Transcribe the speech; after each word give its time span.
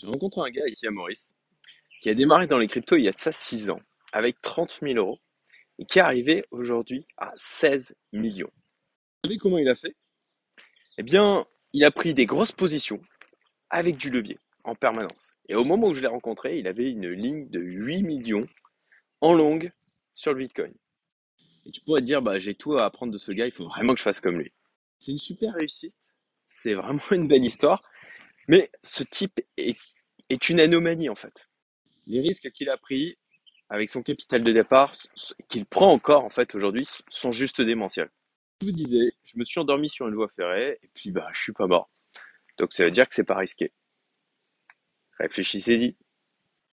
J'ai 0.00 0.06
rencontré 0.06 0.40
un 0.40 0.50
gars 0.50 0.66
ici 0.66 0.86
à 0.86 0.90
Maurice 0.90 1.34
qui 2.00 2.08
a 2.08 2.14
démarré 2.14 2.46
dans 2.46 2.58
les 2.58 2.68
cryptos 2.68 2.96
il 2.96 3.04
y 3.04 3.08
a 3.08 3.12
de 3.12 3.18
ça 3.18 3.32
6 3.32 3.68
ans 3.68 3.80
avec 4.12 4.40
30 4.40 4.78
000 4.80 4.94
euros 4.94 5.18
et 5.78 5.84
qui 5.84 5.98
est 5.98 6.02
arrivé 6.02 6.46
aujourd'hui 6.50 7.06
à 7.18 7.28
16 7.36 7.94
millions. 8.12 8.50
Vous 8.52 9.28
savez 9.28 9.36
comment 9.36 9.58
il 9.58 9.68
a 9.68 9.74
fait? 9.74 9.94
Eh 10.96 11.02
bien, 11.02 11.44
il 11.74 11.84
a 11.84 11.90
pris 11.90 12.14
des 12.14 12.24
grosses 12.24 12.52
positions 12.52 13.02
avec 13.68 13.98
du 13.98 14.08
levier 14.08 14.38
en 14.64 14.74
permanence. 14.74 15.34
Et 15.50 15.54
au 15.54 15.64
moment 15.64 15.88
où 15.88 15.94
je 15.94 16.00
l'ai 16.00 16.06
rencontré, 16.06 16.58
il 16.58 16.66
avait 16.66 16.90
une 16.90 17.10
ligne 17.10 17.50
de 17.50 17.60
8 17.60 18.02
millions 18.02 18.46
en 19.20 19.34
longue 19.34 19.70
sur 20.14 20.32
le 20.32 20.38
Bitcoin. 20.38 20.72
Et 21.66 21.70
tu 21.70 21.82
pourrais 21.82 22.00
te 22.00 22.06
dire, 22.06 22.22
bah, 22.22 22.38
j'ai 22.38 22.54
tout 22.54 22.74
à 22.74 22.84
apprendre 22.84 23.12
de 23.12 23.18
ce 23.18 23.32
gars, 23.32 23.44
il 23.44 23.52
faut 23.52 23.66
vraiment 23.66 23.92
que 23.92 23.98
je 23.98 24.04
fasse 24.04 24.20
comme 24.20 24.38
lui. 24.38 24.50
C'est 24.98 25.12
une 25.12 25.18
super 25.18 25.52
réussite, 25.54 25.98
c'est 26.46 26.74
vraiment 26.74 27.02
une 27.10 27.28
belle 27.28 27.44
histoire, 27.44 27.82
mais 28.48 28.70
ce 28.82 29.04
type 29.04 29.40
est, 29.56 29.76
est 30.30 30.48
une 30.48 30.60
anomalie 30.60 31.08
en 31.08 31.14
fait. 31.14 31.48
Les 32.06 32.20
risques 32.20 32.50
qu'il 32.52 32.70
a 32.70 32.76
pris 32.76 33.18
avec 33.68 33.90
son 33.90 34.02
capital 34.02 34.42
de 34.42 34.52
départ, 34.52 34.94
qu'il 35.48 35.66
prend 35.66 35.92
encore 35.92 36.24
en 36.24 36.30
fait 36.30 36.54
aujourd'hui, 36.54 36.88
sont 37.08 37.32
juste 37.32 37.60
démentiels. 37.60 38.10
Je 38.60 38.66
vous 38.66 38.72
disais, 38.72 39.12
je 39.24 39.38
me 39.38 39.44
suis 39.44 39.60
endormi 39.60 39.88
sur 39.88 40.08
une 40.08 40.14
voie 40.14 40.28
ferrée 40.34 40.78
et 40.82 40.88
puis 40.94 41.10
bah 41.10 41.28
je 41.32 41.40
suis 41.40 41.52
pas 41.52 41.66
mort. 41.66 41.90
Donc 42.58 42.72
ça 42.72 42.84
veut 42.84 42.90
dire 42.90 43.06
que 43.08 43.14
c'est 43.14 43.24
pas 43.24 43.36
risqué. 43.36 43.72
Réfléchissez-y. 45.18 45.96